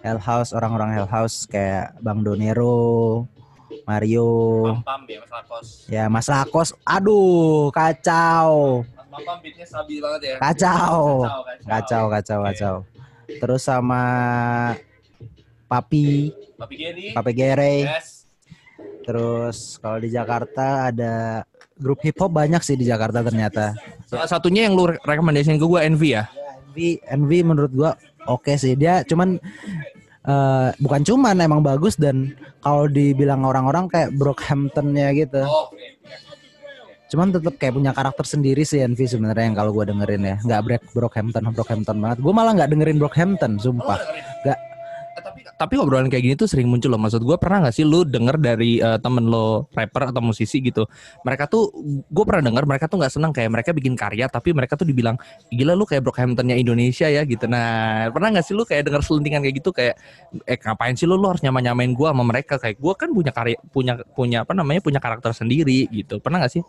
[0.00, 3.28] Hell House orang-orang Hell House kayak Bang Donero
[3.84, 4.64] Mario.
[4.86, 5.66] Pam ya Mas Lakos.
[5.90, 8.80] ya Mas Lakos aduh kacau.
[9.10, 10.34] Mas Pam beatnya stabil banget ya.
[10.40, 11.26] kacau.
[11.66, 12.38] Kacau kacau.
[12.46, 12.74] Kacau.
[13.28, 14.02] Terus sama
[15.70, 17.06] Papi Papi Geri.
[17.16, 18.28] Papi Yes.
[19.00, 21.42] terus kalau di Jakarta ada
[21.80, 23.72] grup hip hop banyak sih di Jakarta ternyata.
[24.04, 26.28] Salah satunya yang lu re- rekomendasiin ke gue Envy ya.
[26.70, 27.00] Envy.
[27.08, 27.92] Envy menurut gua
[28.28, 28.76] oke sih.
[28.76, 29.40] Dia cuman
[30.28, 35.40] eh, bukan cuman emang bagus dan kalau dibilang orang-orang kayak Brockhamptonnya gitu.
[35.48, 35.72] Oh,
[37.10, 40.36] cuman tetap kayak punya karakter sendiri sih Envy sebenarnya yang kalau gua dengerin ya.
[40.44, 42.18] Nggak Brock Brockhampton Brockhampton banget.
[42.20, 43.98] Gua malah nggak dengerin Brockhampton sumpah.
[44.44, 44.58] Nggak
[45.60, 46.96] tapi obrolan kayak gini tuh sering muncul loh.
[46.96, 50.88] Maksud gue pernah gak sih lu denger dari eh, temen lo rapper atau musisi gitu.
[51.20, 51.68] Mereka tuh
[52.08, 55.20] gue pernah denger mereka tuh nggak senang kayak mereka bikin karya tapi mereka tuh dibilang
[55.52, 57.44] gila lu kayak Brockhamptonnya Indonesia ya gitu.
[57.44, 60.00] Nah pernah gak sih lu kayak denger selentingan kayak gitu kayak
[60.48, 63.32] eh ngapain sih lu lu harus nyamain nyamain gue sama mereka kayak gue kan punya
[63.36, 66.24] karya punya punya apa namanya punya karakter sendiri gitu.
[66.24, 66.64] Pernah gak sih?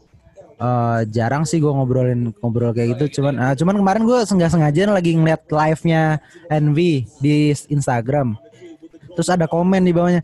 [0.62, 4.93] Eh, jarang sih gua ngobrolin ngobrol kayak gitu cuman ah, cuman kemarin gue sengaja sengaja
[4.93, 6.21] lagi ngeliat live nya
[6.54, 8.38] Envy di Instagram
[9.15, 10.21] terus ada komen di bawahnya.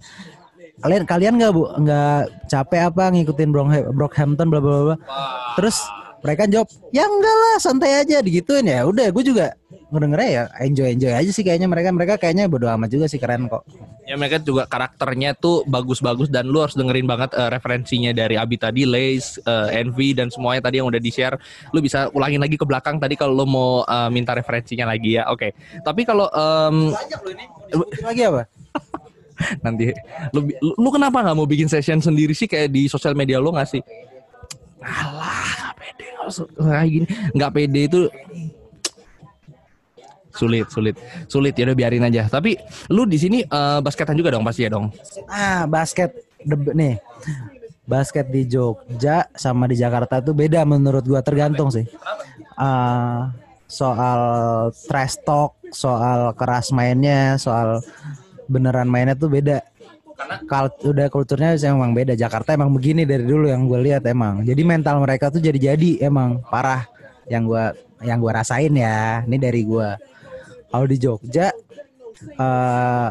[0.78, 1.64] Kalian kalian nggak bu?
[1.82, 4.98] Nggak capek apa ngikutin Brock- Brockhampton bla bla bla?"
[5.58, 5.82] terus
[6.22, 8.86] mereka jawab ya enggak lah santai aja digituin ya.
[8.86, 12.92] Udah gue juga ngedengernya ya enjoy enjoy aja sih kayaknya mereka mereka kayaknya bodo amat
[12.92, 13.64] juga sih keren kok
[14.08, 18.56] Ya mereka juga karakternya tuh bagus-bagus dan lu harus dengerin banget eh, referensinya dari Abi
[18.56, 21.36] tadi, Lace, eh, Envy dan semuanya tadi yang udah di-share.
[21.76, 25.28] Lu bisa ulangin lagi ke belakang tadi kalau lu mau eh, minta referensinya lagi ya.
[25.28, 25.52] Oke.
[25.84, 26.96] Tapi kalau em,
[28.00, 28.48] lagi apa
[29.68, 29.92] nanti
[30.32, 33.52] lu, lu, lu kenapa nggak mau bikin session sendiri sih kayak di sosial media lu
[33.52, 33.84] nggak sih?
[34.88, 36.08] Alah, nggak pede.
[37.36, 38.00] Nggak pede itu
[40.38, 40.96] sulit, sulit,
[41.26, 42.30] sulit ya udah biarin aja.
[42.30, 42.56] Tapi
[42.94, 44.94] lu di sini eh, basketan juga dong pasti ya dong.
[45.26, 46.14] Ah, basket
[46.46, 47.02] nih.
[47.88, 51.88] Basket di Jogja sama di Jakarta tuh beda menurut gua tergantung sih.
[52.60, 53.32] Ah,
[53.68, 54.22] soal
[54.88, 57.80] trash talk, soal keras mainnya, soal
[58.52, 59.64] beneran mainnya tuh beda.
[60.50, 62.18] Kalau udah kulturnya sih emang beda.
[62.18, 64.42] Jakarta emang begini dari dulu yang gue lihat emang.
[64.42, 66.90] Jadi mental mereka tuh jadi-jadi emang parah.
[67.30, 67.64] Yang gua
[68.02, 69.22] yang gua rasain ya.
[69.30, 69.94] Ini dari gua.
[70.68, 71.52] Kalau di Jogja
[72.18, 73.10] eh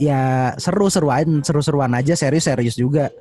[0.00, 0.20] ya
[0.56, 3.12] seru-seruan, seru-seruan aja, serius-serius juga.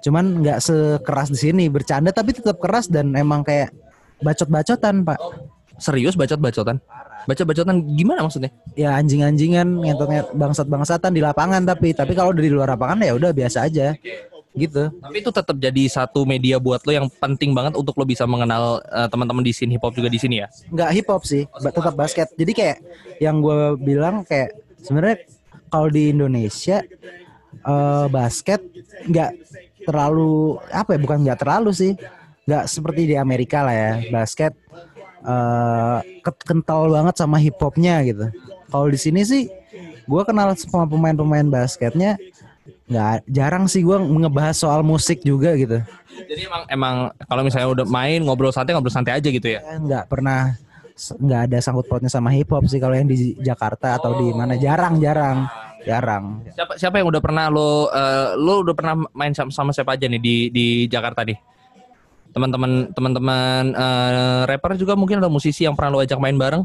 [0.00, 3.72] Cuman nggak sekeras di sini, bercanda tapi tetap keras dan emang kayak
[4.24, 5.18] bacot-bacotan, Pak.
[5.76, 6.80] Serius bacot-bacotan?
[7.24, 8.52] Bacot-bacotan gimana maksudnya?
[8.76, 13.64] Ya anjing-anjingan, ngentot bangsat-bangsatan di lapangan tapi tapi kalau dari luar lapangan ya udah biasa
[13.68, 13.96] aja.
[14.54, 14.86] Gitu.
[15.02, 18.78] Tapi itu tetap jadi satu media buat lo yang penting banget untuk lo bisa mengenal
[18.86, 20.48] eh, teman-teman di scene hip hop juga di sini ya.
[20.70, 22.30] nggak hip hop sih, ba- tetap basket.
[22.38, 22.78] Jadi kayak
[23.18, 25.18] yang gue bilang kayak sebenarnya
[25.66, 26.86] kalau di Indonesia
[27.66, 28.62] eh, basket
[29.04, 29.30] nggak
[29.84, 31.92] terlalu apa ya bukan nggak terlalu sih
[32.46, 34.52] nggak seperti di Amerika lah ya basket
[35.24, 38.28] eh ket- kental banget sama hip hopnya gitu
[38.68, 39.48] kalau di sini sih
[40.04, 42.16] gue kenal sama pemain-pemain basketnya
[42.84, 45.80] nggak jarang sih gue ngebahas soal musik juga gitu
[46.14, 46.94] Jadi emang emang
[47.26, 49.60] kalau misalnya udah main ngobrol santai ngobrol santai aja gitu ya.
[49.64, 50.54] Saya nggak pernah
[50.94, 54.54] nggak ada sangkut pautnya sama hip hop sih kalau yang di Jakarta atau di mana
[54.54, 55.50] jarang jarang
[55.82, 59.98] jarang Siapa siapa yang udah pernah lo eh, lo udah pernah main sama, sama siapa
[59.98, 61.36] aja nih di di Jakarta nih?
[62.30, 66.62] Teman-teman teman-teman eh, rapper juga mungkin ada musisi yang pernah lo ajak main bareng.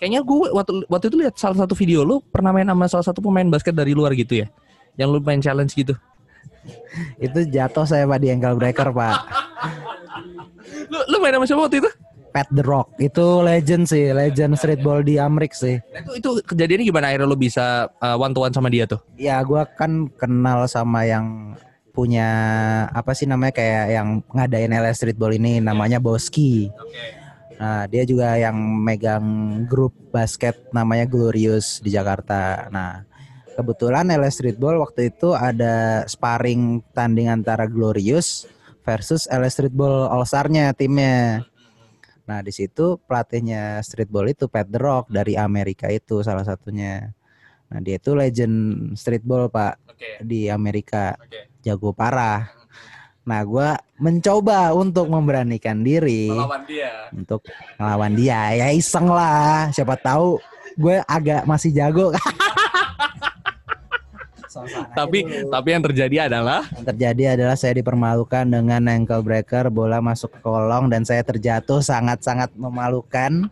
[0.00, 3.20] Kayaknya gue waktu waktu itu lihat salah satu video lo pernah main sama salah satu
[3.20, 4.48] pemain basket dari luar gitu ya.
[4.96, 5.94] Yang lo main challenge gitu.
[7.24, 9.16] itu jatuh saya pak di ankle breaker pak
[10.90, 11.90] Lo lo main sama siapa waktu itu?
[12.34, 16.84] Pat the Rock itu legend sih legend streetball di Amrik sih Nah, itu itu kejadiannya
[16.84, 19.00] gimana akhirnya lo bisa one to one sama dia tuh?
[19.16, 21.56] ya gua kan kenal sama yang
[21.96, 22.28] punya
[22.92, 26.68] apa sih namanya kayak yang ngadain LS streetball ini namanya Boski
[27.56, 28.52] Nah, dia juga yang
[28.84, 29.24] megang
[29.64, 32.68] grup basket namanya Glorious di Jakarta.
[32.68, 33.08] Nah,
[33.56, 38.44] kebetulan LS Streetball waktu itu ada sparring tanding antara Glorious
[38.84, 41.48] versus LS Streetball All Star-nya timnya.
[42.26, 47.14] Nah, di situ pelatihnya streetball itu Pat The Rock dari Amerika itu salah satunya.
[47.70, 48.54] Nah, dia itu legend
[48.98, 50.26] streetball, Pak, Oke.
[50.26, 51.14] di Amerika.
[51.22, 51.50] Oke.
[51.62, 52.50] Jago parah.
[53.26, 56.30] Nah, gua mencoba untuk memberanikan diri
[56.68, 57.10] dia.
[57.16, 57.42] untuk
[57.80, 60.36] ngelawan dia ya iseng lah siapa tahu
[60.76, 62.12] gue agak masih jago
[64.96, 66.64] Tapi tapi yang terjadi adalah?
[66.76, 71.84] Yang terjadi adalah saya dipermalukan dengan ankle breaker bola masuk ke kolong dan saya terjatuh
[71.84, 73.48] sangat-sangat memalukan.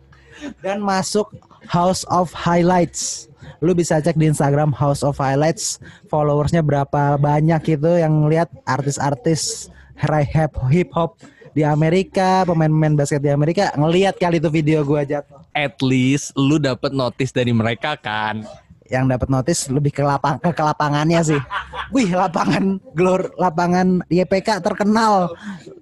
[0.59, 1.31] Dan masuk
[1.71, 3.31] House of Highlights.
[3.63, 5.79] Lu bisa cek di Instagram House of Highlights
[6.11, 11.15] followersnya berapa banyak itu yang lihat artis-artis hip hip hop
[11.55, 13.71] di Amerika pemain-pemain basket di Amerika.
[13.79, 15.39] Ngelihat kali itu video gua jatuh.
[15.55, 18.43] At least lu dapet notice dari mereka kan.
[18.85, 21.41] Yang dapat notice lebih ke lapang ke kelapangannya sih.
[21.89, 25.33] Wih, lapangan glor lapangan YPK terkenal.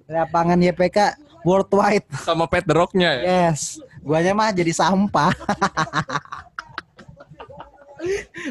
[0.08, 2.08] Lapangan YPK worldwide.
[2.24, 3.22] Sama Pet The Rock-nya ya.
[3.22, 3.76] Yes.
[4.00, 5.32] Guanya mah jadi sampah.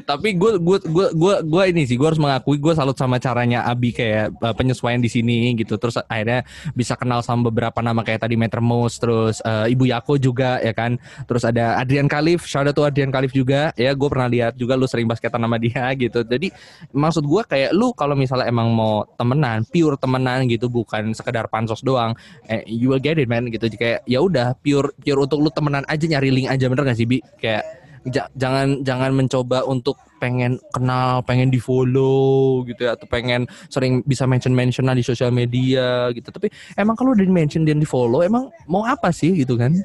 [0.10, 3.66] Tapi gue gue gue gue gue ini sih gue harus mengakui gue salut sama caranya
[3.68, 5.78] Abi kayak uh, penyesuaian di sini gitu.
[5.78, 10.18] Terus akhirnya bisa kenal sama beberapa nama kayak tadi Meter Mouse, terus uh, Ibu Yako
[10.18, 10.98] juga ya kan.
[11.30, 13.94] Terus ada Adrian Khalif, shout out to Adrian Khalif juga ya.
[13.94, 16.26] Gue pernah lihat juga lu sering basketan sama dia gitu.
[16.26, 16.50] Jadi
[16.94, 21.82] maksud gue kayak lu kalau misalnya emang mau temenan, pure temenan gitu bukan sekedar pansos
[21.86, 22.18] doang,
[22.50, 23.70] eh, you will get it man gitu.
[23.74, 27.08] Kayak ya udah pure pure untuk lu temenan aja nyari link aja bener gak sih
[27.08, 27.20] Bi?
[27.38, 33.44] Kayak Ja- jangan jangan mencoba untuk pengen kenal, pengen di follow gitu ya, atau pengen
[33.68, 36.32] sering bisa mention mention di sosial media gitu.
[36.32, 36.48] Tapi
[36.80, 39.76] emang kalau di mention dan di follow, emang mau apa sih gitu kan?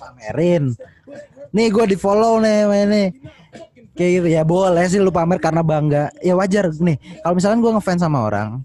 [0.00, 0.72] Pamerin.
[1.52, 3.04] Nih gue di follow nih ini.
[3.96, 6.12] Kayak gitu ya boleh sih lu pamer karena bangga.
[6.20, 7.00] Ya wajar nih.
[7.24, 8.60] Kalau misalkan gue ngefans sama orang,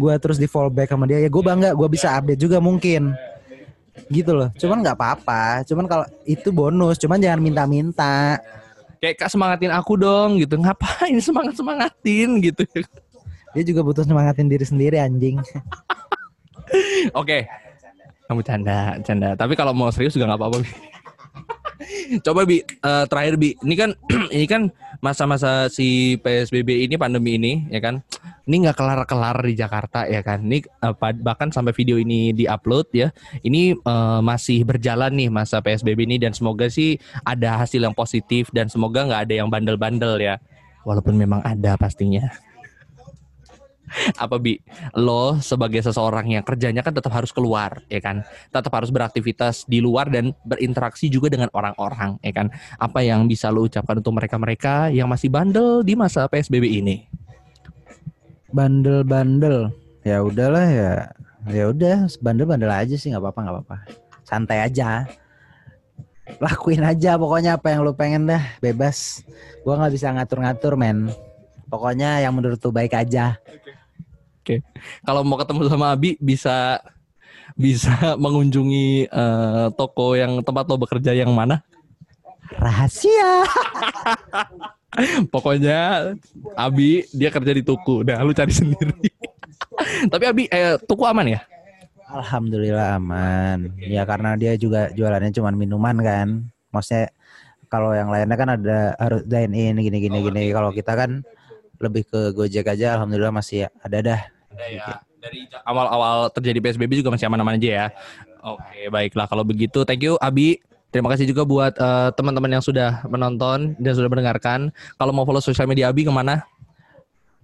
[0.00, 1.76] gue terus di follow back sama dia ya gue bangga.
[1.76, 3.12] Gue bisa update juga mungkin.
[4.10, 4.50] Gitu loh.
[4.58, 5.62] Cuman nggak apa-apa.
[5.64, 6.98] Cuman kalau itu bonus.
[6.98, 8.42] Cuman jangan minta-minta.
[9.00, 10.58] Kayak kak semangatin aku dong gitu.
[10.58, 12.66] Ngapain semangat semangatin gitu?
[13.54, 15.38] Dia juga butuh semangatin diri sendiri anjing.
[17.20, 17.46] Oke.
[18.26, 19.34] Kamu canda, canda.
[19.34, 20.58] Tapi kalau mau serius juga nggak apa-apa.
[22.26, 23.58] Coba bi, eh, terakhir bi.
[23.62, 23.90] Ini kan,
[24.36, 24.62] ini kan
[25.00, 28.04] masa-masa si PSBB ini pandemi ini, ya kan?
[28.44, 30.44] Ini nggak kelar-kelar di Jakarta, ya kan?
[30.44, 33.08] Ini eh, bahkan sampai video ini diupload ya.
[33.40, 38.52] Ini eh, masih berjalan nih masa PSBB ini dan semoga sih ada hasil yang positif
[38.52, 40.36] dan semoga nggak ada yang bandel-bandel ya.
[40.84, 42.49] Walaupun memang ada pastinya
[44.14, 44.58] apa bi
[44.94, 49.82] lo sebagai seseorang yang kerjanya kan tetap harus keluar ya kan tetap harus beraktivitas di
[49.82, 52.46] luar dan berinteraksi juga dengan orang-orang ya kan
[52.78, 57.10] apa yang bisa lo ucapkan untuk mereka-mereka yang masih bandel di masa PSBB ini
[58.50, 59.70] Bandel-bandel.
[60.02, 60.94] Ya udahlah ya.
[61.46, 63.76] Ya udah, bandel-bandel aja sih nggak apa-apa nggak apa-apa.
[64.26, 65.06] Santai aja.
[66.42, 69.22] Lakuin aja pokoknya apa yang lu pengen dah, bebas.
[69.62, 71.10] Gua nggak bisa ngatur-ngatur, men.
[71.70, 73.38] Pokoknya yang menurut lu baik aja.
[75.06, 76.82] Kalau mau ketemu sama Abi bisa
[77.54, 81.62] bisa mengunjungi eh, toko yang tempat lo bekerja yang mana
[82.50, 83.46] Rahasia.
[85.34, 86.12] pokoknya
[86.58, 88.90] Abi dia kerja di tuku udah lu cari sendiri
[90.12, 91.40] tapi Abi eh, tuku aman ya
[92.10, 93.70] Alhamdulillah aman.
[93.78, 96.28] Ya karena dia juga jualannya cuma minuman kan.
[96.74, 97.14] Maksudnya
[97.70, 100.50] kalau yang lainnya kan ada harus dine in gini gini gini.
[100.50, 101.22] Kalau kita kan
[101.78, 104.20] lebih ke Gojek aja alhamdulillah masih ada dah.
[104.50, 104.86] Ada ya.
[105.20, 107.86] Dari awal-awal terjadi PSBB juga masih aman-aman aja ya.
[108.40, 110.58] Oke, baiklah kalau begitu thank you Abi.
[110.90, 114.74] Terima kasih juga buat eh, teman-teman yang sudah menonton dan sudah mendengarkan.
[114.98, 116.42] Kalau mau follow sosial media Abi ke mana?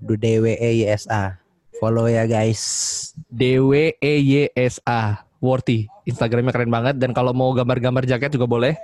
[0.02, 1.38] DWEYSA.
[1.78, 3.12] Follow ya guys.
[3.28, 5.86] D W E Y S A Worthy.
[6.08, 8.74] Instagramnya keren banget dan kalau mau gambar-gambar jaket juga boleh.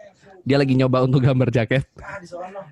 [0.44, 1.87] Dia lagi nyoba untuk gambar jaket.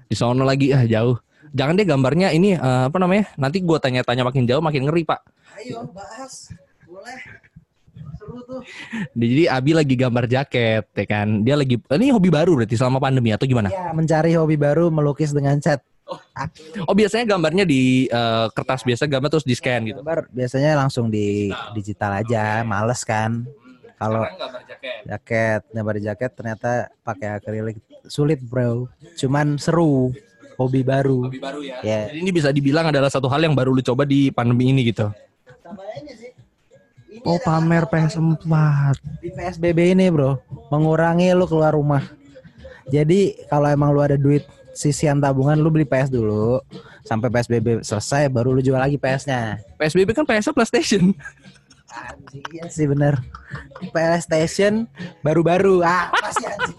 [0.07, 1.17] Di sono lagi ah jauh.
[1.51, 3.31] Jangan deh gambarnya ini eh, apa namanya?
[3.35, 5.21] Nanti gua tanya-tanya makin jauh makin ngeri, Pak.
[5.59, 6.55] Ayo bahas.
[6.87, 7.19] Boleh.
[8.17, 8.61] Seru tuh.
[9.17, 11.43] Jadi Abi lagi gambar jaket, ya kan?
[11.43, 13.73] Dia lagi ini hobi baru berarti selama pandemi atau gimana?
[13.73, 15.83] Ya, mencari hobi baru melukis dengan cat.
[16.91, 20.03] Oh biasanya gambarnya di eh, kertas biasa gambar terus di scan gitu.
[20.03, 23.47] Gambar biasanya langsung di digital aja, males kan.
[24.01, 25.01] Kalau gambar jaket.
[25.05, 26.71] jaket, gambar jaket ternyata
[27.05, 27.77] pakai akrilik
[28.09, 28.89] sulit, Bro.
[29.15, 30.11] Cuman seru,
[30.61, 31.25] hobi baru.
[31.25, 31.81] Hobi baru ya.
[31.81, 32.13] Ya.
[32.13, 35.09] Jadi ini bisa dibilang adalah satu hal yang baru lu coba di pandemi ini gitu.
[37.25, 38.45] Oh pamer PS4.
[39.21, 42.05] Di PSBB ini, Bro, mengurangi lu keluar rumah.
[42.89, 46.63] Jadi kalau emang lu ada duit sisian tabungan lu beli PS dulu
[47.05, 49.61] sampai PSBB selesai baru lu jual lagi PS-nya.
[49.77, 51.13] PSBB kan PS PlayStation.
[51.91, 53.19] Anjing iya sih bener.
[53.91, 54.87] PlayStation
[55.27, 55.83] baru-baru.
[55.83, 56.79] Ah, anjing.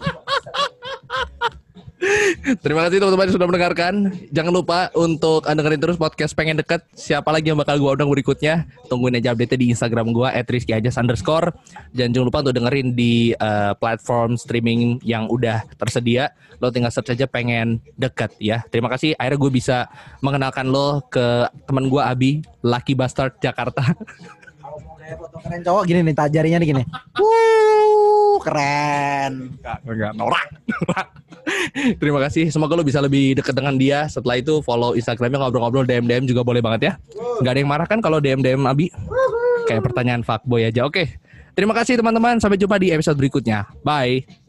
[2.62, 3.94] Terima kasih teman-teman yang sudah mendengarkan.
[4.34, 6.82] Jangan lupa untuk dengerin terus podcast pengen deket.
[6.98, 8.66] Siapa lagi yang bakal gua undang berikutnya?
[8.90, 11.54] Tungguin aja update di Instagram gua @rizkyajas underscore.
[11.94, 16.34] Dan jangan lupa untuk dengerin di uh, platform streaming yang udah tersedia.
[16.58, 18.66] Lo tinggal search aja pengen deket ya.
[18.66, 19.14] Terima kasih.
[19.18, 19.78] Akhirnya gue bisa
[20.22, 23.82] mengenalkan lo ke teman gua Abi, Lucky Bastard Jakarta.
[24.62, 26.82] Kalau mau gaya foto keren cowok gini nih, tak jarinya nih gini.
[27.18, 29.58] Wuh, keren.
[29.58, 30.46] Enggak, enggak, norak.
[30.66, 31.08] norak.
[32.00, 32.48] Terima kasih.
[32.50, 34.06] Semoga lo bisa lebih deket dengan dia.
[34.06, 36.92] Setelah itu follow Instagramnya ngobrol-ngobrol DM DM juga boleh banget ya.
[37.42, 38.90] Nggak ada yang marah kan kalau DM DM Abi?
[39.66, 40.86] Kayak pertanyaan fuckboy aja.
[40.86, 41.18] Oke.
[41.52, 42.40] Terima kasih teman-teman.
[42.40, 43.68] Sampai jumpa di episode berikutnya.
[43.84, 44.41] Bye.